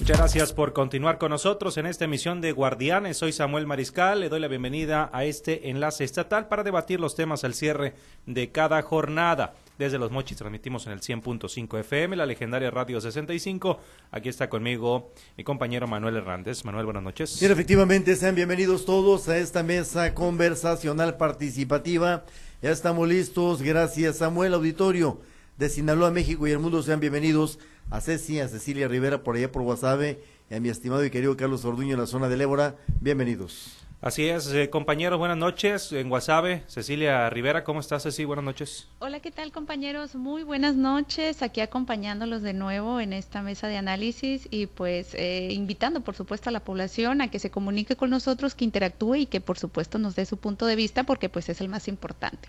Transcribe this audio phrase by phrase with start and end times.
[0.00, 3.18] Muchas gracias por continuar con nosotros en esta emisión de Guardianes.
[3.18, 4.20] Soy Samuel Mariscal.
[4.20, 7.92] Le doy la bienvenida a este enlace estatal para debatir los temas al cierre
[8.24, 9.52] de cada jornada.
[9.76, 13.80] Desde Los Mochis transmitimos en el 100.5 FM, la legendaria Radio 65.
[14.12, 16.64] Aquí está conmigo mi compañero Manuel Hernández.
[16.64, 17.38] Manuel, buenas noches.
[17.38, 22.24] Bien, efectivamente, sean bienvenidos todos a esta mesa conversacional participativa.
[22.62, 23.60] Ya estamos listos.
[23.60, 25.20] Gracias, Samuel Auditorio
[25.56, 26.82] de Sinaloa, México y el mundo.
[26.82, 27.58] Sean bienvenidos
[27.90, 31.36] a Ceci, a Cecilia Rivera por allá por Guasave y a mi estimado y querido
[31.36, 32.76] Carlos Orduño en la zona del Ébora.
[33.00, 33.76] Bienvenidos.
[34.00, 35.92] Así es, eh, compañeros, buenas noches.
[35.92, 38.24] En Guasave, Cecilia Rivera, ¿cómo estás, Ceci?
[38.24, 38.88] Buenas noches.
[38.98, 40.16] Hola, ¿qué tal, compañeros?
[40.16, 41.40] Muy buenas noches.
[41.40, 46.48] Aquí acompañándolos de nuevo en esta mesa de análisis y pues eh, invitando, por supuesto,
[46.48, 50.00] a la población a que se comunique con nosotros, que interactúe y que, por supuesto,
[50.00, 52.48] nos dé su punto de vista porque pues es el más importante.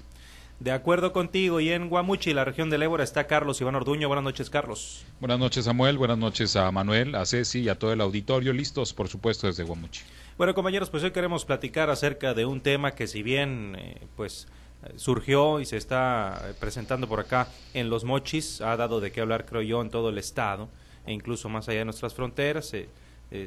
[0.63, 4.07] De acuerdo contigo, y en Guamuchi, la región del Ébora, está Carlos Iván Orduño.
[4.07, 5.05] Buenas noches, Carlos.
[5.19, 5.97] Buenas noches, Samuel.
[5.97, 8.53] Buenas noches a Manuel, a Ceci y a todo el auditorio.
[8.53, 10.03] Listos, por supuesto, desde Guamuchi.
[10.37, 14.47] Bueno, compañeros, pues hoy queremos platicar acerca de un tema que si bien, eh, pues
[14.95, 19.19] surgió y se está eh, presentando por acá en Los Mochis, ha dado de qué
[19.19, 20.69] hablar, creo yo, en todo el estado
[21.05, 22.73] e incluso más allá de nuestras fronteras.
[22.73, 22.87] Eh,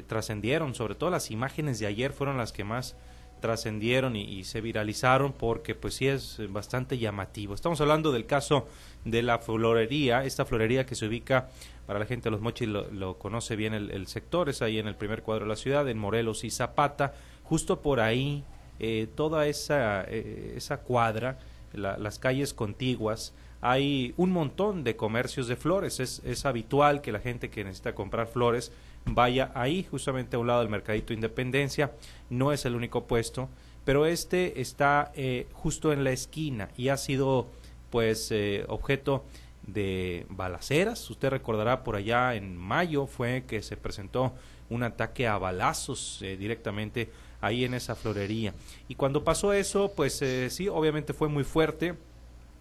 [0.05, 2.95] trascendieron, sobre todo las imágenes de ayer fueron las que más
[3.39, 7.53] trascendieron y, se viralizaron porque pues sí es bastante llamativo.
[7.53, 8.67] Estamos hablando del caso
[9.05, 11.49] de la florería, esta florería que se ubica,
[11.85, 14.95] para la gente de los mochis lo, conoce bien el, sector, es ahí en el
[14.95, 18.43] primer cuadro de la ciudad, en Morelos y Zapata, justo por ahí,
[18.79, 21.39] eh, toda esa, eh, esa cuadra,
[21.73, 27.19] las calles contiguas, hay un montón de comercios de flores, es, es habitual que la
[27.19, 28.71] gente que necesita comprar flores
[29.07, 31.91] vaya ahí, justamente a un lado del Mercadito Independencia.
[32.29, 33.49] No es el único puesto,
[33.85, 37.47] pero este está eh, justo en la esquina y ha sido
[37.89, 39.23] pues eh, objeto
[39.65, 41.09] de balaceras.
[41.09, 44.33] Usted recordará por allá en mayo fue que se presentó
[44.69, 48.53] un ataque a balazos eh, directamente ahí en esa florería.
[48.89, 51.95] Y cuando pasó eso, pues sí, obviamente fue muy fuerte,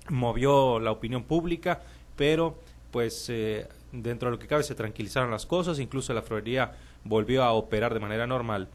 [0.08, 1.80] movió la opinión pública,
[2.14, 2.58] pero
[2.90, 3.30] pues
[3.92, 6.72] dentro de lo que cabe se tranquilizaron las cosas, incluso la florería
[7.04, 8.69] volvió a operar de manera normal.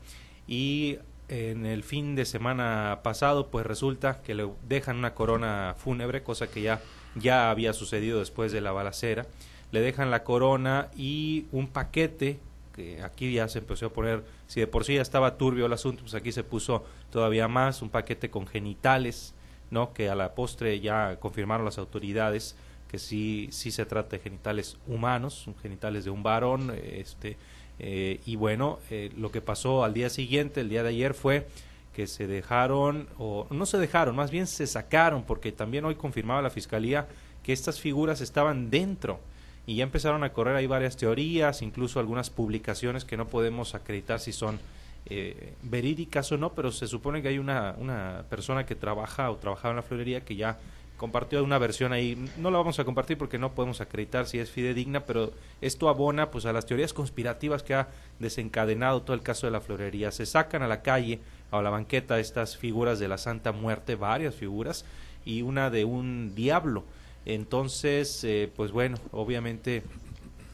[0.47, 0.97] Y
[1.29, 6.47] en el fin de semana pasado pues resulta que le dejan una corona fúnebre, cosa
[6.47, 6.81] que ya,
[7.15, 9.25] ya había sucedido después de la balacera,
[9.71, 12.39] le dejan la corona y un paquete
[12.75, 15.73] que aquí ya se empezó a poner, si de por sí ya estaba turbio el
[15.73, 19.33] asunto, pues aquí se puso todavía más, un paquete con genitales,
[19.69, 19.93] ¿no?
[19.93, 22.55] que a la postre ya confirmaron las autoridades
[22.91, 27.37] que sí, sí se trata de genitales humanos, genitales de un varón, este,
[27.79, 31.47] eh, y bueno, eh, lo que pasó al día siguiente, el día de ayer, fue
[31.95, 36.41] que se dejaron, o no se dejaron, más bien se sacaron, porque también hoy confirmaba
[36.41, 37.07] la Fiscalía
[37.43, 39.21] que estas figuras estaban dentro
[39.65, 44.19] y ya empezaron a correr ahí varias teorías, incluso algunas publicaciones que no podemos acreditar
[44.19, 44.59] si son
[45.05, 49.37] eh, verídicas o no, pero se supone que hay una, una persona que trabaja o
[49.37, 50.59] trabajaba en la florería que ya
[51.01, 54.51] compartió una versión ahí, no la vamos a compartir porque no podemos acreditar si es
[54.51, 57.87] fidedigna, pero esto abona pues a las teorías conspirativas que ha
[58.19, 60.11] desencadenado todo el caso de la florería.
[60.11, 61.19] Se sacan a la calle,
[61.49, 64.85] a la banqueta estas figuras de la Santa Muerte, varias figuras,
[65.25, 66.83] y una de un diablo.
[67.25, 69.81] Entonces, eh, pues bueno, obviamente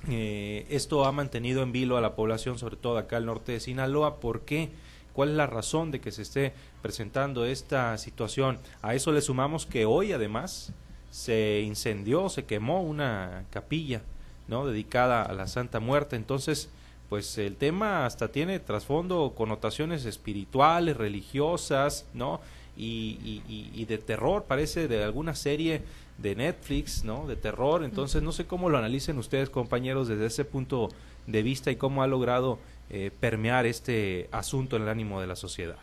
[0.08, 3.60] eh, esto ha mantenido en vilo a la población, sobre todo acá al norte de
[3.60, 4.22] Sinaloa.
[4.22, 4.70] ¿Por qué?
[5.18, 8.60] ¿Cuál es la razón de que se esté presentando esta situación?
[8.84, 10.74] A eso le sumamos que hoy además
[11.10, 14.04] se incendió, se quemó una capilla,
[14.48, 14.68] ¿no?
[14.68, 16.18] dedicada a la Santa Muerte.
[16.18, 16.70] Entonces,
[17.10, 22.40] pues el tema hasta tiene trasfondo connotaciones espirituales, religiosas, ¿no?
[22.78, 23.42] Y,
[23.74, 25.82] y, de terror, parece de alguna serie
[26.20, 27.26] de Netflix, ¿no?
[27.26, 27.84] De terror.
[27.84, 30.90] Entonces, no sé cómo lo analicen ustedes, compañeros, desde ese punto
[31.26, 32.60] de vista y cómo ha logrado
[32.90, 35.78] eh, permear este asunto en el ánimo de la sociedad?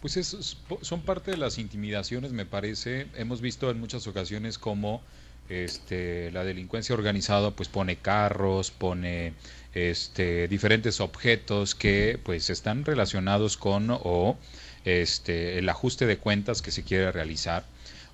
[0.00, 3.06] Pues es, son parte de las intimidaciones, me parece.
[3.14, 5.02] Hemos visto en muchas ocasiones cómo
[5.50, 9.34] este, la delincuencia organizada pues pone carros, pone
[9.74, 14.38] este, diferentes objetos que pues están relacionados con o
[14.84, 17.64] este, el ajuste de cuentas que se quiere realizar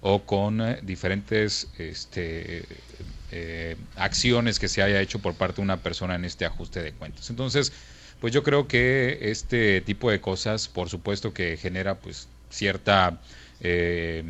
[0.09, 2.63] o con eh, diferentes este,
[3.33, 6.93] eh, acciones que se haya hecho por parte de una persona en este ajuste de
[6.93, 7.29] cuentas.
[7.29, 7.73] Entonces,
[8.21, 13.21] pues yo creo que este tipo de cosas, por supuesto que genera pues cierta
[13.61, 14.23] eh,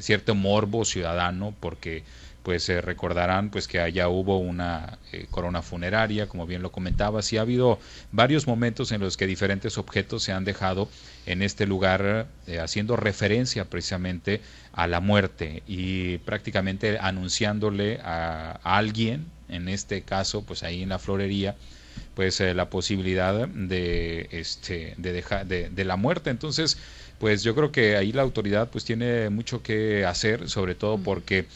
[0.00, 2.02] cierto morbo ciudadano, porque
[2.44, 7.22] pues eh, recordarán pues que allá hubo una eh, corona funeraria, como bien lo comentaba,
[7.22, 7.80] sí ha habido
[8.12, 10.88] varios momentos en los que diferentes objetos se han dejado
[11.24, 14.42] en este lugar eh, haciendo referencia precisamente
[14.72, 20.98] a la muerte y prácticamente anunciándole a, alguien, en este caso pues ahí en la
[20.98, 21.56] florería,
[22.14, 26.28] pues la posibilidad de este de dejar de, de la muerte.
[26.30, 26.76] Entonces
[27.18, 31.46] pues yo creo que ahí la autoridad pues tiene mucho que hacer sobre todo porque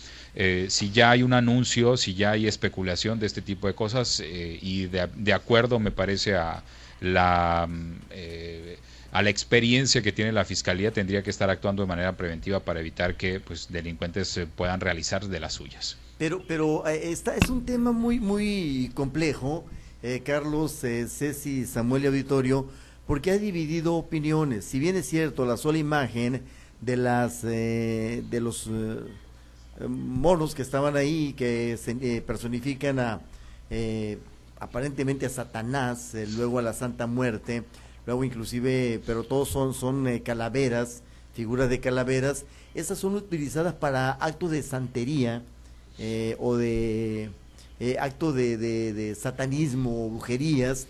[0.40, 4.20] eh, si ya hay un anuncio, si ya hay especulación de este tipo de cosas
[4.25, 6.62] eh, y de, acuerdo me parece a
[7.00, 8.79] la, mm, eh,
[9.11, 12.79] a la experiencia que tiene la Fiscalía, tendría que estar actuando de manera preventiva para
[12.79, 15.99] evitar que pues, delincuentes puedan realizar de las suyas.
[16.19, 19.64] Pero, pero esta es un tema muy, muy complejo,
[20.25, 22.69] Carlos, Ceci, Samuel y Auditorio,
[23.08, 24.64] porque ha dividido opiniones.
[24.67, 26.43] Si bien es cierto, la sola imagen
[26.81, 28.69] de las de los
[29.86, 33.20] monos que estaban ahí, que se, eh, personifican a
[33.70, 34.19] eh,
[34.58, 37.64] aparentemente a Satanás, eh, luego a la Santa Muerte,
[38.06, 41.02] luego inclusive, pero todos son, son calaveras,
[41.34, 42.44] figuras de calaveras,
[42.75, 45.42] esas son utilizadas para actos de santería
[46.38, 47.30] o de
[47.98, 50.86] actos de, de, satanismo o brujerías.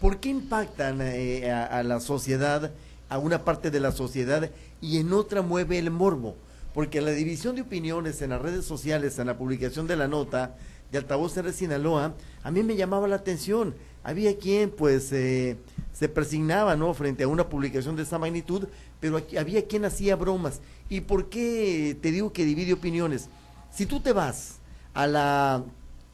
[0.00, 2.72] ¿Por qué impactan a la sociedad,
[3.08, 4.50] a una parte de la sociedad,
[4.80, 6.36] y en otra mueve el morbo?
[6.74, 10.56] Porque la división de opiniones en las redes sociales, en la publicación de la nota
[10.92, 13.74] de Altavoz de Sinaloa, a mí me llamaba la atención.
[14.02, 15.56] Había quien, pues, eh,
[15.92, 18.66] se persignaba, ¿no?, frente a una publicación de esa magnitud,
[18.98, 20.60] pero aquí, había quien hacía bromas.
[20.88, 23.28] ¿Y por qué te digo que divide opiniones?
[23.70, 24.56] Si tú te vas
[24.94, 25.64] a la,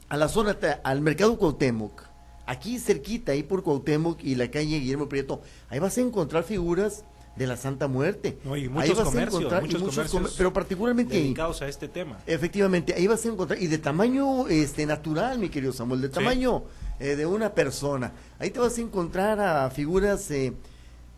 [0.09, 2.03] a la zona, al mercado Cuauhtémoc,
[2.47, 7.05] aquí cerquita, ahí por Cuauhtémoc y la calle Guillermo Prieto, ahí vas a encontrar figuras
[7.37, 8.39] de la Santa Muerte.
[8.45, 12.19] y muchos comercios, pero particularmente dedicados a este tema.
[12.27, 16.65] Efectivamente, ahí vas a encontrar y de tamaño este natural, mi querido Samuel, de tamaño
[16.99, 18.13] eh, de una persona.
[18.39, 20.55] Ahí te vas a encontrar a figuras eh,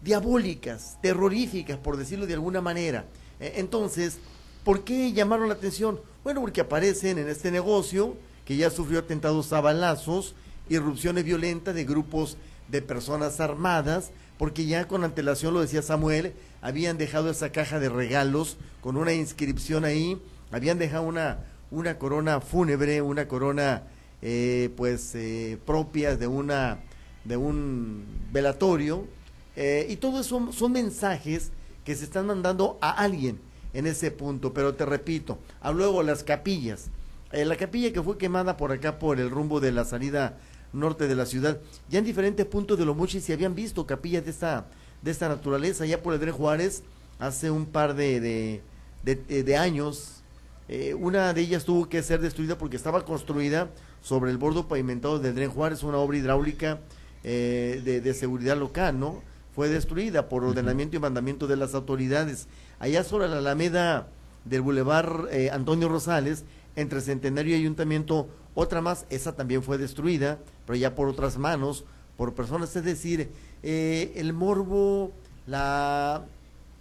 [0.03, 3.05] diabólicas, terroríficas, por decirlo de alguna manera.
[3.38, 4.19] Eh, entonces,
[4.64, 6.00] ¿por qué llamaron la atención?
[6.25, 10.35] Bueno, porque aparecen en este negocio que ya sufrió atentados a balazos,
[10.69, 12.37] irrupciones violentas de grupos
[12.69, 16.32] de personas armadas, porque ya con antelación, lo decía Samuel,
[16.62, 20.20] habían dejado esa caja de regalos con una inscripción ahí,
[20.52, 23.82] habían dejado una, una corona fúnebre, una corona
[24.23, 26.79] eh, pues eh, propia de una
[27.25, 29.06] de un velatorio
[29.55, 31.50] eh, y todo eso son mensajes
[31.85, 33.38] que se están mandando a alguien
[33.75, 36.90] en ese punto, pero te repito, a luego las capillas,
[37.32, 40.38] la capilla que fue quemada por acá por el rumbo de la salida
[40.73, 41.61] norte de la ciudad.
[41.88, 44.67] Ya en diferentes puntos de los mochis se habían visto capillas de esta,
[45.03, 46.82] de esta naturaleza, ya por el Dren Juárez,
[47.19, 50.23] hace un par de, de, de, años.
[50.69, 53.70] Eh, una de ellas tuvo que ser destruida porque estaba construida
[54.03, 56.81] sobre el bordo pavimentado del Dren Juárez, una obra hidráulica
[57.25, 59.23] eh, de, seguridad local, ¿no?
[59.55, 62.47] Fue destruida por ordenamiento y mandamiento de las autoridades.
[62.79, 64.09] Allá sobre la alameda
[64.44, 66.44] del Boulevard eh, Antonio Rosales,
[66.76, 68.29] entre Centenario y Ayuntamiento,
[68.61, 71.85] otra más, esa también fue destruida, pero ya por otras manos,
[72.17, 73.31] por personas, es decir,
[73.63, 75.13] eh, el morbo,
[75.47, 76.25] la,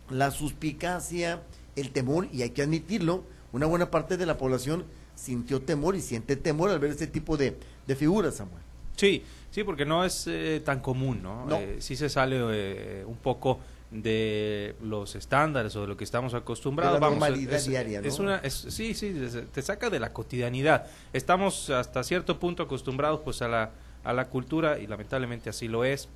[0.09, 1.43] la suspicacia,
[1.75, 6.01] el temor, y hay que admitirlo, una buena parte de la población sintió temor y
[6.01, 8.63] siente temor al ver este tipo de, de figuras, Samuel.
[8.95, 9.21] Sí,
[9.51, 11.45] sí, porque no es eh, tan común, ¿no?
[11.45, 11.57] no.
[11.57, 13.59] Eh, sí se sale un poco
[13.91, 16.95] de los estándares o de lo que estamos acostumbrados.
[16.95, 19.15] De la normalidad diaria, es una, sí, sí,
[19.53, 20.87] te saca de la cotidianidad.
[21.13, 23.71] Estamos hasta cierto punto acostumbrados pues a la,
[24.03, 26.09] a la cultura y lamentablemente así lo es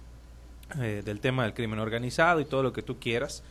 [0.80, 3.42] eh, del tema del crimen organizado y todo lo que tú quieras,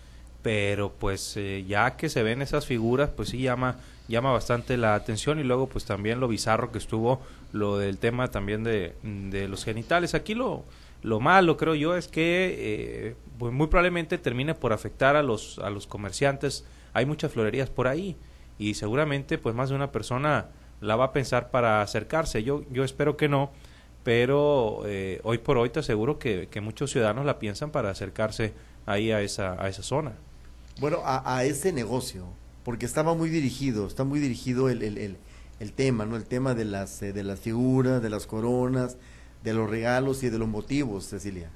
[0.42, 3.76] pero pues eh, ya que se ven esas figuras pues sí llama
[4.09, 7.21] llama bastante la atención y luego pues también lo bizarro que estuvo
[7.52, 10.14] lo del tema también de, de los genitales.
[10.14, 10.64] Aquí lo
[11.02, 15.59] lo malo, creo yo, es que eh, pues muy probablemente termine por afectar a los,
[15.61, 16.64] a los comerciantes.
[16.92, 18.16] Hay muchas florerías por ahí
[18.59, 20.49] y seguramente pues más de una persona
[20.80, 22.42] la va a pensar para acercarse.
[22.42, 23.50] Yo, yo espero que no,
[24.02, 28.52] pero eh, hoy por hoy te aseguro que, que, muchos ciudadanos la piensan para acercarse
[28.87, 30.12] ahí a esa, a esa zona.
[30.80, 32.26] Bueno, a, a ese negocio,
[32.64, 35.16] porque estaba muy dirigido, está muy dirigido el, el, el,
[35.61, 36.16] el tema, ¿no?
[36.16, 38.97] El tema de las, eh, de las figuras, de las coronas,
[39.42, 41.50] de los regalos y de los motivos, Cecilia.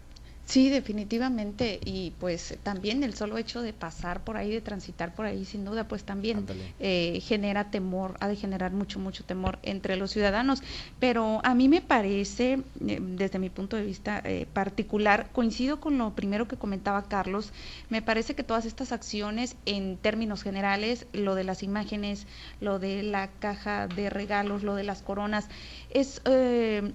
[0.46, 1.80] Sí, definitivamente.
[1.84, 5.64] Y pues también el solo hecho de pasar por ahí, de transitar por ahí, sin
[5.64, 6.46] duda, pues también
[6.78, 10.62] eh, genera temor, ha de generar mucho, mucho temor entre los ciudadanos.
[11.00, 15.96] Pero a mí me parece, eh, desde mi punto de vista eh, particular, coincido con
[15.96, 17.50] lo primero que comentaba Carlos,
[17.88, 22.26] me parece que todas estas acciones, en términos generales, lo de las imágenes,
[22.60, 25.48] lo de la caja de regalos, lo de las coronas,
[25.88, 26.20] es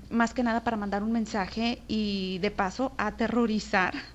[0.10, 3.38] más que nada para mandar un mensaje y de paso aterrorizar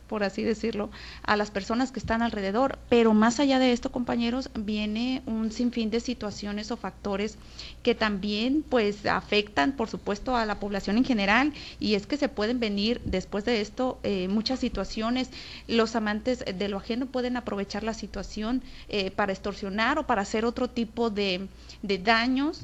[0.09, 0.91] por así decirlo,
[1.23, 2.79] a las personas que están alrededor.
[2.89, 7.37] Pero más allá de esto, compañeros, viene un sinfín de situaciones o factores
[7.83, 12.29] que también pues afectan, por supuesto, a la población en general y es que se
[12.29, 15.31] pueden venir después de esto eh, muchas situaciones.
[15.69, 20.45] Los amantes de lo ajeno pueden aprovechar la situación eh, para extorsionar o para hacer
[20.45, 21.49] otro tipo de,
[21.83, 22.61] daños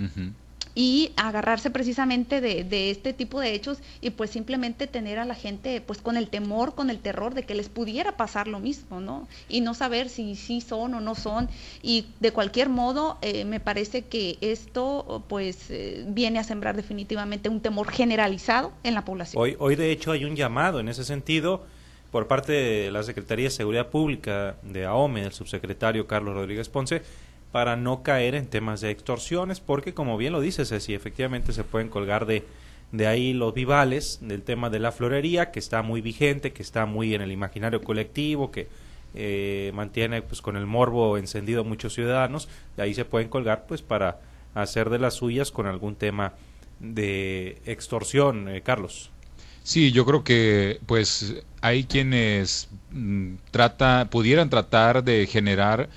[0.80, 5.82] y agarrarse precisamente de, este tipo de hechos y pues simplemente tener a la gente
[5.82, 9.28] pues con el temor, con el terror de que les pudiera pasar lo mismo, ¿no?
[9.50, 11.50] Y no saber si sí son o no son
[11.82, 17.50] y de cualquier modo eh, me parece que esto pues eh, viene a sembrar definitivamente
[17.50, 19.42] un temor generalizado en la población.
[19.42, 21.62] Hoy, hoy de hecho hay un llamado en ese sentido
[22.10, 27.02] por parte de la Secretaría de Seguridad Pública de AOME, del subsecretario Carlos Rodríguez Ponce,
[27.52, 31.64] para no caer en temas de extorsiones, porque como bien lo dice Ceci, efectivamente se
[31.64, 32.44] pueden colgar de,
[32.92, 36.86] de ahí los vivales del tema de la florería, que está muy vigente, que está
[36.86, 38.68] muy en el imaginario colectivo, que
[39.14, 43.66] eh, mantiene pues con el morbo encendido a muchos ciudadanos, de ahí se pueden colgar
[43.66, 44.20] pues para
[44.54, 46.34] hacer de las suyas con algún tema
[46.78, 49.10] de extorsión, eh, Carlos.
[49.62, 55.88] Sí, yo creo que pues hay quienes mm, trata, pudieran tratar de generar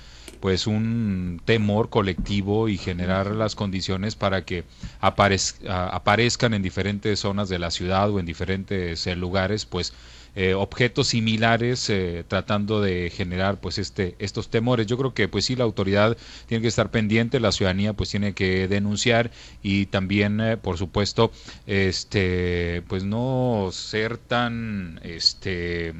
[0.44, 4.64] pues un temor colectivo y generar las condiciones para que
[5.00, 9.94] aparezcan en diferentes zonas de la ciudad o en diferentes eh, lugares pues
[10.34, 14.86] eh, objetos similares eh, tratando de generar pues este estos temores.
[14.86, 16.14] Yo creo que pues sí la autoridad
[16.46, 19.30] tiene que estar pendiente la ciudadanía pues tiene que denunciar
[19.62, 21.32] y también por supuesto
[21.66, 25.94] este pues no ser tan este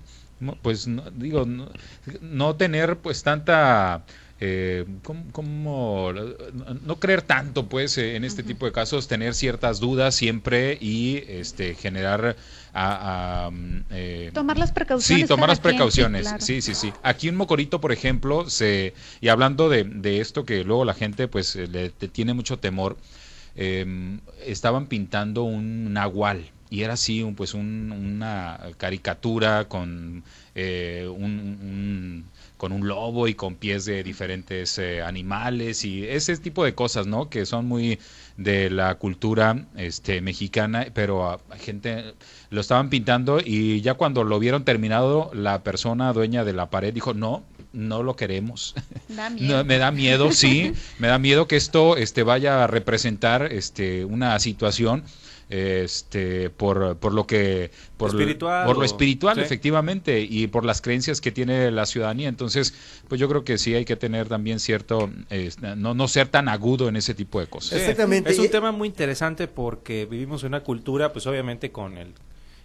[0.60, 1.46] pues no, digo
[2.20, 4.04] no tener pues tanta
[4.46, 4.84] eh,
[5.32, 10.76] ¿cómo, no creer tanto pues eh, en este tipo de casos, tener ciertas dudas siempre
[10.78, 12.36] y este generar
[12.74, 13.50] a,
[13.90, 15.22] eh, tomar las precauciones.
[15.22, 16.28] Sí, tomar las precauciones.
[16.40, 20.62] sí, sí, sí, Aquí en Mocorito, por ejemplo, se y hablando de, de esto que
[20.62, 22.98] luego la gente pues le, tiene mucho temor,
[23.56, 30.24] em, estaban pintando un nahual y era así un, pues una caricatura con
[30.56, 32.24] eh, un
[32.56, 37.06] con un lobo y con pies de diferentes eh, animales y ese tipo de cosas,
[37.06, 37.28] ¿no?
[37.28, 38.00] Que son muy
[38.36, 42.14] de la cultura este, mexicana, pero a, gente
[42.50, 46.92] lo estaban pintando y ya cuando lo vieron terminado, la persona dueña de la pared
[46.92, 48.74] dijo, no, no lo queremos.
[49.08, 54.36] me da miedo, sí, me da miedo que esto este, vaya a representar este, una
[54.40, 55.04] situación
[55.48, 61.32] este por, por lo que por, por lo espiritual efectivamente y por las creencias que
[61.32, 62.28] tiene la ciudadanía.
[62.28, 62.74] Entonces
[63.08, 65.10] pues yo creo que sí hay que tener también cierto
[65.76, 67.78] no no ser tan agudo en ese tipo de cosas.
[67.78, 68.30] Exactamente.
[68.30, 72.14] Es un tema muy interesante porque vivimos en una cultura pues obviamente con el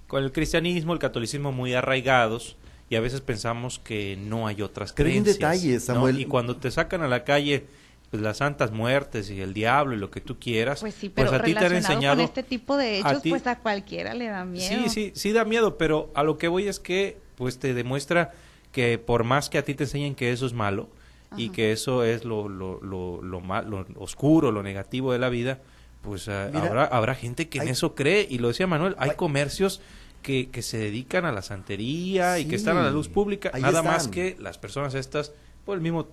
[0.08, 2.56] con el cristianismo el catolicismo muy arraigados
[2.90, 5.38] y a veces pensamos que no hay otras creencias.
[5.38, 6.20] detalles, Samuel.
[6.20, 7.66] Y cuando te sacan a la calle
[8.10, 11.30] pues las santas muertes y el diablo y lo que tú quieras, pues, sí, pero
[11.30, 14.26] pues a ti te han enseñado con este tipo de hechos, pues a cualquiera le
[14.26, 14.68] da miedo.
[14.68, 18.32] Sí, sí, sí da miedo, pero a lo que voy es que pues te demuestra
[18.72, 20.90] que por más que a ti te enseñen que eso es malo
[21.38, 25.60] y que eso es lo lo lo lo, lo oscuro, lo negativo de la vida,
[26.02, 29.82] pues ah, habrá habrá gente que en eso cree y lo decía Manuel, hay comercios
[30.24, 33.84] que, que se dedican a la santería y que están a la luz pública, nada
[33.84, 35.32] más que las personas estas
[35.66, 36.08] por el mismo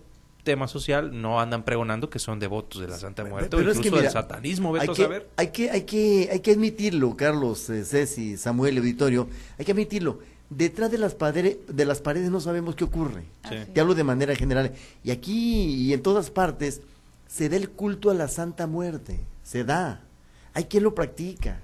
[0.47, 3.97] tema social no andan pregonando que son devotos de la Santa Muerte pero o incluso
[3.97, 5.29] del satanismo, hay que, saber.
[5.37, 10.21] Hay que, hay que, hay que admitirlo, Carlos, eh, Ceci, Samuel, Auditorio, hay que admitirlo.
[10.49, 13.25] Detrás de las, paredes, de las paredes no sabemos qué ocurre.
[13.75, 14.73] Te hablo de manera general.
[15.03, 16.81] Y aquí y en todas partes
[17.27, 19.19] se da el culto a la Santa Muerte.
[19.43, 20.05] Se da.
[20.55, 21.61] Hay quien lo practica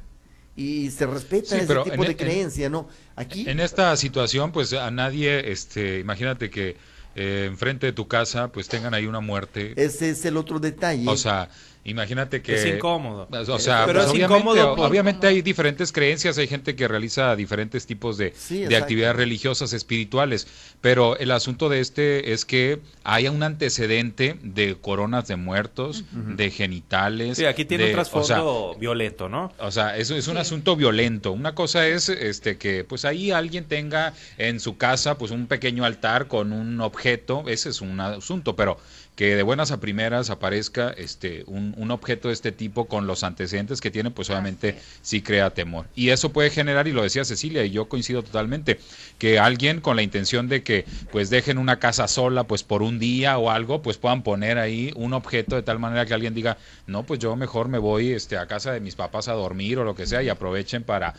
[0.56, 2.88] y se respeta ese tipo de e, creencia, ¿no?
[3.14, 6.76] Aquí en esta situación, pues a nadie, este, imagínate que
[7.14, 9.72] eh, enfrente de tu casa, pues tengan ahí una muerte.
[9.76, 11.08] Ese es el otro detalle.
[11.08, 11.50] O sea,
[11.84, 12.54] Imagínate que...
[12.54, 13.26] Es incómodo.
[13.48, 14.76] O sea, pero pues, es obviamente, incómodo.
[14.76, 19.16] por- obviamente hay diferentes creencias, hay gente que realiza diferentes tipos de, Sí, de actividades
[19.16, 20.46] religiosas, espirituales,
[20.80, 26.50] pero el asunto de este es que haya un antecedente de coronas de muertos, de
[26.50, 27.38] genitales.
[27.38, 29.52] Sí, aquí tiene de- un o sea, trasfondo violento, ¿no?
[29.58, 30.40] o sea, eso es un Sí.
[30.40, 31.32] asunto violento.
[31.32, 35.84] Una cosa es este que pues ahí alguien tenga en su casa pues un pequeño
[35.84, 38.78] altar con un objeto, ese es un asunto, pero
[39.14, 43.24] que de buenas a primeras aparezca este un, un objeto de este tipo con los
[43.24, 45.86] antecedentes que tiene, pues obviamente sí crea temor.
[45.94, 48.78] Y eso puede generar, y lo decía Cecilia, y yo coincido totalmente,
[49.18, 52.98] que alguien con la intención de que pues dejen una casa sola pues por un
[52.98, 56.56] día o algo, pues puedan poner ahí un objeto de tal manera que alguien diga,
[56.86, 59.84] no, pues yo mejor me voy este a casa de mis papás a dormir o
[59.84, 61.14] lo que sea y aprovechen para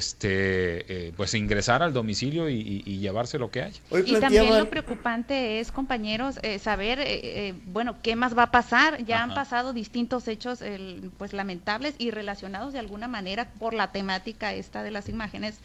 [0.00, 3.80] este eh, pues ingresar al domicilio y, y- y llevarse lo que haya.
[3.90, 8.44] Hoy Y también lo preocupante es, compañeros, eh, saber, eh, eh, bueno, qué más va
[8.44, 9.04] a pasar.
[9.04, 13.92] Ya han pasado distintos hechos, el, pues lamentables y relacionados de alguna manera por la
[13.92, 15.60] temática esta de las imágenes.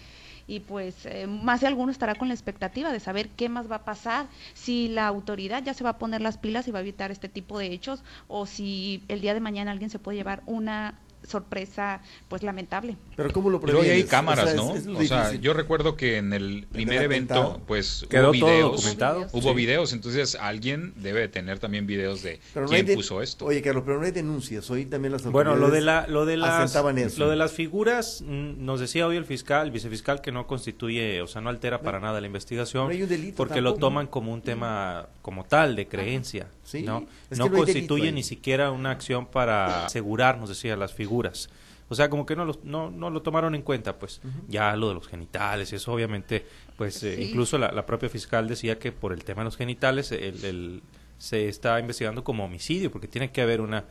[0.47, 3.77] Y pues eh, más de alguno estará con la expectativa de saber qué más va
[3.77, 6.81] a pasar, si la autoridad ya se va a poner las pilas y va a
[6.81, 10.43] evitar este tipo de hechos, o si el día de mañana alguien se puede llevar
[10.47, 10.95] una
[11.27, 12.97] sorpresa pues lamentable.
[13.15, 14.11] Pero ¿cómo lo Pero hoy hay previenes?
[14.11, 14.71] cámaras, O sea, ¿no?
[14.71, 15.41] es- es lo o sea, difícil.
[15.41, 18.71] yo recuerdo que en el primer evento, pues Quedó hubo todo videos.
[18.77, 19.27] documentado.
[19.31, 19.55] Hubo Sí.
[19.55, 23.21] videos, entonces alguien debe de tener también videos de Pero no hay quién de- puso
[23.21, 23.45] esto.
[23.45, 24.69] Oye, Carlos, pero no hay denuncias.
[24.69, 26.73] Hoy también las Bueno, lo de la, lo de las,
[27.17, 31.21] lo de las figuras, mm, nos decía hoy el fiscal, el vicefiscal, que no constituye,
[31.21, 34.07] o sea, no altera para nada la investigación, no hay un delito porque lo toman
[34.07, 37.05] como un tema como tal de creencia, Sí, ¿no?
[37.29, 41.49] es no delito constituye ni siquiera una acción para asegurar, nos decía, las figuras.
[41.89, 44.21] O sea, como que no, los- no, no lo tomaron en cuenta, pues.
[44.47, 46.45] Ya lo de los genitales, eso obviamente,
[46.77, 47.23] pues eh, Sí.
[47.23, 50.81] incluso la, la propia fiscal decía que por el tema de los genitales el- el-
[51.17, 53.83] se está investigando como homicidio, porque tiene que haber una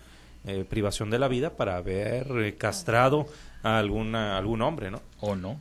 [0.46, 3.26] eh, privación de la vida para haber eh, castrado
[3.62, 5.02] a alguna, algún hombre, ¿no?
[5.20, 5.60] ¿O no?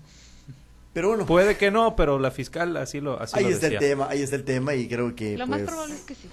[0.94, 3.78] Pero bueno, Puede que no, pero la fiscal así lo, así ahí lo está el
[3.78, 6.30] tema, ahí está el tema y creo que Lo pues, más probable es que sí.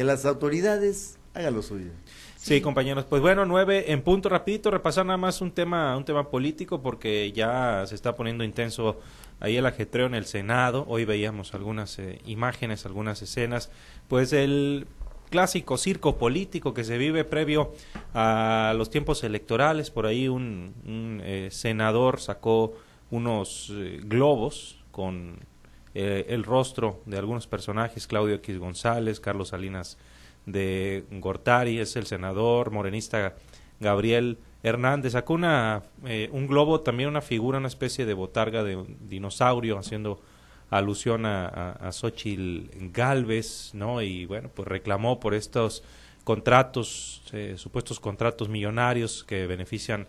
[0.00, 1.90] Que las autoridades hagan lo suyo.
[2.34, 3.04] Sí, compañeros.
[3.04, 7.30] Pues bueno, nueve en punto rapidito, repasar nada más un tema, un tema político porque
[7.32, 8.98] ya se está poniendo intenso
[9.40, 10.86] ahí el ajetreo en el Senado.
[10.88, 13.70] Hoy veíamos algunas eh, imágenes, algunas escenas.
[14.08, 14.86] Pues el
[15.28, 17.74] clásico circo político que se vive previo
[18.14, 19.90] a los tiempos electorales.
[19.90, 22.72] Por ahí un, un, eh, senador sacó
[23.10, 25.40] unos eh, globos con
[25.94, 29.98] eh, el rostro de algunos personajes, Claudio X González, Carlos Salinas
[30.46, 33.34] de Gortari, es el senador morenista
[33.80, 35.12] Gabriel Hernández.
[35.12, 39.78] Sacó una, eh, un globo, también una figura, una especie de botarga de un dinosaurio,
[39.78, 40.20] haciendo
[40.70, 44.02] alusión a, a, a Xochitl Galvez, ¿no?
[44.02, 45.82] Y bueno, pues reclamó por estos
[46.24, 50.06] contratos, eh, supuestos contratos millonarios que benefician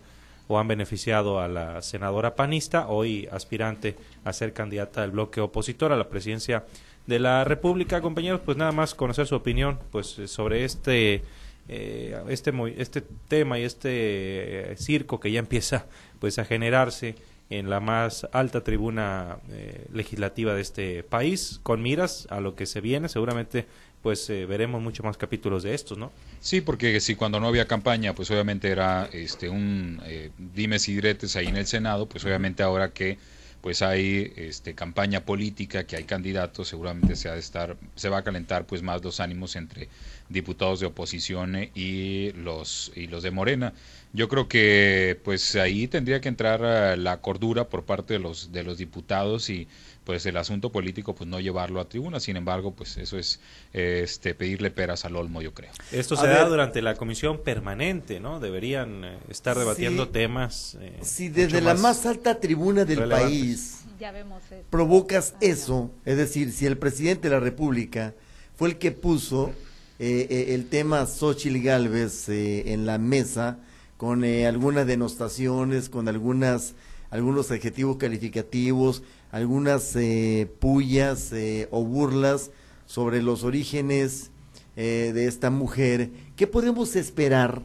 [0.48, 5.92] o han beneficiado a la senadora panista, hoy aspirante a ser candidata del bloque opositor
[5.92, 6.64] a la presidencia
[7.06, 8.00] de la República.
[8.00, 11.22] Compañeros, pues nada más conocer su opinión pues eh, sobre este
[11.68, 15.86] eh, este este tema y este eh, circo que ya empieza
[16.18, 17.14] pues a generarse
[17.50, 22.66] en la más alta tribuna eh, legislativa de este país con miras a lo que
[22.66, 23.66] se viene seguramente
[24.02, 26.10] pues eh, veremos mucho más capítulos de estos no
[26.40, 30.94] Sí, porque si cuando no había campaña, pues obviamente era este un eh, dimes y
[30.94, 33.16] diretes ahí en el Senado, pues obviamente ahora que
[33.60, 38.18] pues hay este campaña política, que hay candidatos, seguramente se ha de estar, se va
[38.18, 39.88] a calentar pues más los ánimos entre
[40.28, 43.72] diputados de oposición y los y los de Morena.
[44.12, 48.50] Yo creo que pues ahí tendría que entrar eh, la cordura por parte de los
[48.50, 49.68] de los diputados y
[50.04, 52.18] pues el asunto político pues no llevarlo a tribuna.
[52.20, 53.38] Sin embargo, pues eso es
[53.72, 55.70] este pedirle peras al olmo, yo creo.
[55.92, 56.48] Esto A se da ver.
[56.48, 58.40] durante la comisión permanente, ¿no?
[58.40, 60.10] Deberían eh, estar debatiendo Sí.
[60.12, 60.76] temas.
[60.80, 64.64] eh, Si desde la más alta tribuna del país Ya vemos eso.
[64.70, 68.14] provocas eso, es decir, si el presidente de la República
[68.56, 69.52] fue el que puso
[70.00, 73.58] eh, eh, el tema Xochitl Galvez eh, en la mesa
[73.96, 76.74] con eh, algunas denostaciones, con algunas
[77.10, 82.50] algunos adjetivos calificativos, algunas eh, pullas eh, o burlas
[82.86, 84.30] sobre los orígenes
[84.76, 86.10] eh, de esta mujer.
[86.36, 87.62] ¿Qué podemos esperar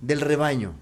[0.00, 0.74] del rebaño?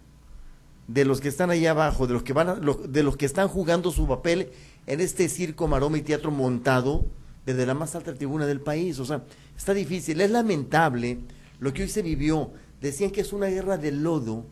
[0.88, 3.26] de los que están allá abajo, de los que van a- lo- de los que
[3.26, 4.50] están jugando su papel
[4.86, 7.04] en este circo, maroma y teatro montado
[7.44, 9.00] desde la más alta tribuna del país.
[9.00, 9.24] O sea,
[9.56, 11.18] está difícil, es lamentable
[11.58, 12.52] lo que hoy se vivió.
[12.80, 14.44] Decían que es una guerra de lodo.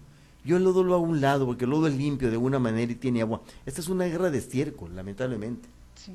[0.45, 2.59] Yo el lodo lo hago a un lado porque el lodo es limpio de alguna
[2.59, 3.41] manera y tiene agua.
[3.65, 5.69] Esta es una guerra de estiércol, lamentablemente.
[5.95, 6.13] Sí.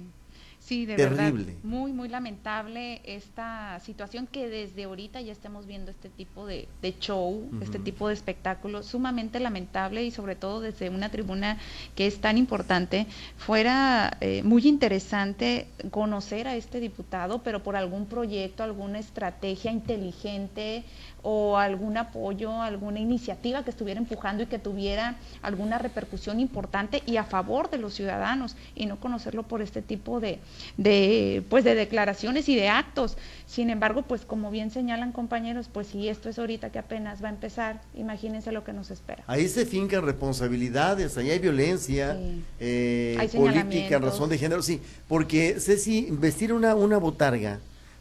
[0.70, 1.46] Sí, de Terrible.
[1.46, 1.54] verdad.
[1.64, 6.96] Muy, muy lamentable esta situación que desde ahorita ya estemos viendo este tipo de, de
[7.00, 11.58] show, este tipo de espectáculo, sumamente lamentable y sobre todo desde una tribuna
[11.96, 13.08] que es tan importante.
[13.38, 20.84] Fuera eh, muy interesante conocer a este diputado, pero por algún proyecto, alguna estrategia inteligente
[21.22, 27.18] o algún apoyo, alguna iniciativa que estuviera empujando y que tuviera alguna repercusión importante y
[27.18, 30.40] a favor de los ciudadanos y no conocerlo por este tipo de,
[30.78, 33.18] de pues de declaraciones y de actos.
[33.46, 37.28] Sin embargo, pues como bien señalan compañeros, pues si esto es ahorita que apenas va
[37.28, 39.24] a empezar, imagínense lo que nos espera.
[39.28, 42.44] Ahí se fincan responsabilidades, ahí hay violencia Sí.
[42.60, 47.60] eh, Hay política razón de género, sí, porque Ceci, vestir una, una botarga,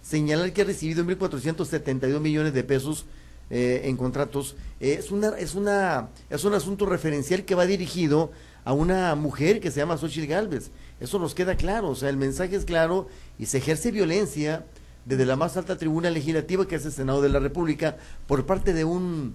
[0.09, 3.05] señalar que ha recibido 1.472 millones de pesos
[3.51, 8.31] eh, en contratos, es, una, es, una, es un asunto referencial que va dirigido
[8.65, 10.71] a una mujer que se llama Xochitl Galvez.
[10.99, 13.07] Eso nos queda claro, o sea, el mensaje es claro
[13.39, 14.65] y se ejerce violencia
[15.05, 18.73] desde la más alta tribuna legislativa que es el Senado de la República por parte
[18.73, 19.35] de un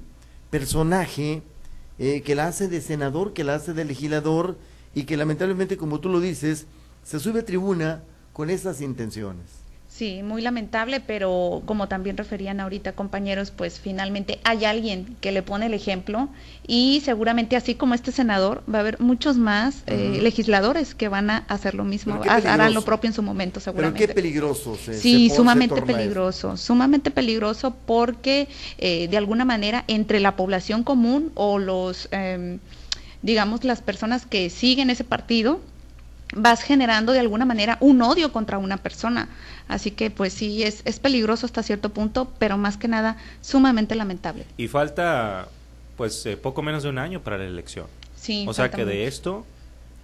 [0.49, 1.43] personaje
[1.99, 4.57] eh, que la hace de senador, que la hace de legislador
[4.95, 6.65] y que lamentablemente, como tú lo dices,
[7.03, 9.62] se sube a tribuna con esas intenciones.
[9.95, 15.43] Sí, muy lamentable, pero como también referían ahorita compañeros, pues finalmente hay alguien que le
[15.43, 16.29] pone el ejemplo
[16.65, 21.29] y seguramente así como este senador va a haber muchos más eh, legisladores que van
[21.29, 24.07] a hacer lo mismo, Pero harán lo propio en su momento Pero seguramente.
[24.07, 24.75] qué peligroso.
[24.75, 28.47] Se, Sí, se pon- se sumamente peligroso, sumamente peligroso porque
[28.79, 32.57] eh, de alguna manera entre la población común o los, em,
[33.21, 35.61] digamos, las personas que siguen ese partido,
[36.35, 39.29] vas generando de alguna manera un odio contra una persona.
[39.67, 43.95] Así que pues sí, es, es peligroso hasta cierto punto, pero más que nada sumamente
[43.95, 44.45] lamentable.
[44.57, 45.47] Y falta,
[45.97, 47.87] pues, eh, poco menos de un año para la elección.
[48.15, 49.45] Sí, o sea que de esto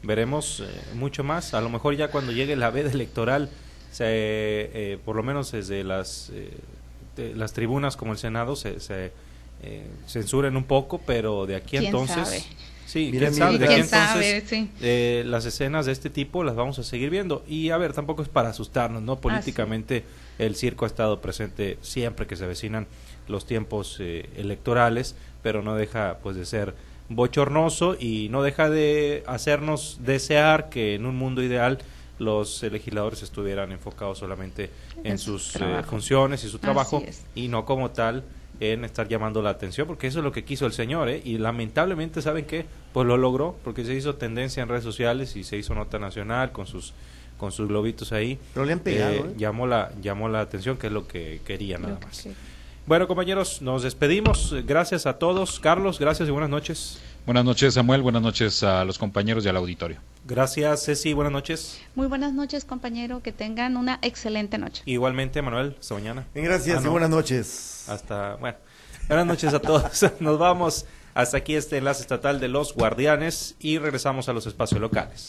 [0.03, 1.53] veremos eh, mucho más.
[1.53, 3.49] A lo mejor ya cuando llegue la veda electoral,
[3.91, 6.51] se, eh, por lo menos desde las, eh,
[7.15, 9.11] de las tribunas como el Senado se, se
[9.63, 12.27] eh, censuren un poco, pero de aquí a ¿Quién entonces...
[12.27, 12.43] sabe?
[12.89, 14.29] Sí, Mira, quién mira, sabe, de ¿Quién aquí sabe?
[14.37, 14.69] entonces Sí.
[14.81, 17.43] eh, las escenas de este tipo las vamos a seguir viendo.
[17.47, 19.17] Y a ver, tampoco es para asustarnos, ¿no?
[19.19, 20.03] Políticamente
[20.39, 22.87] el circo ha estado presente siempre que se avecinan
[23.27, 26.73] los tiempos eh, electorales, pero no deja pues de ser
[27.09, 31.77] bochornoso y no deja de hacernos desear que en un mundo ideal
[32.17, 34.71] los eh, legisladores estuvieran enfocados solamente
[35.03, 37.03] en En su sus eh, funciones y su trabajo
[37.35, 38.23] y no como tal
[38.59, 41.21] en estar llamando la atención, porque eso es lo que quiso el señor, ¿eh?
[41.23, 42.65] Y lamentablemente, ¿saben qué?
[42.93, 46.51] Pues lo logró, porque se hizo tendencia en redes sociales y se hizo nota nacional
[46.51, 46.93] con sus
[47.37, 48.37] con sus globitos ahí.
[48.53, 49.33] Pero le han pegado, Eh, ¿eh?
[49.37, 52.17] llamó la llamó la atención, que es lo que quería nada Lo más.
[52.17, 52.31] sí.
[52.85, 54.53] Bueno, compañeros, nos despedimos.
[54.65, 55.59] Gracias a todos.
[55.59, 56.99] Carlos, gracias y buenas noches.
[57.25, 58.01] Buenas noches, Samuel.
[58.01, 59.99] Buenas noches a los compañeros y al auditorio.
[60.25, 61.13] Gracias, Ceci.
[61.13, 61.79] Buenas noches.
[61.95, 64.81] Muy buenas noches, compañero, que tengan una excelente noche.
[64.85, 65.75] Igualmente, Manuel.
[65.79, 66.25] Hasta mañana.
[66.33, 67.85] Gracias Ah, y buenas noches.
[67.87, 68.57] Hasta, bueno,
[69.07, 69.83] buenas noches a todos.
[70.19, 74.79] Nos vamos hasta aquí este enlace estatal de los guardianes y regresamos a los espacios
[74.81, 75.17] locales.